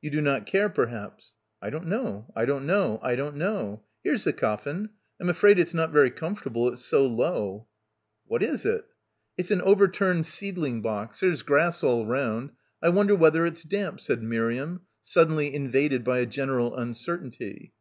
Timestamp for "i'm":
5.20-5.28